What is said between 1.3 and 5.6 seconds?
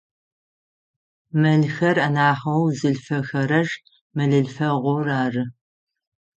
Мэлхэр анахьэу зылъфэхэрэр мэлъылъфэгъур ары.